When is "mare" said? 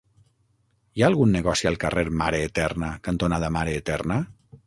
2.23-2.41, 3.59-3.79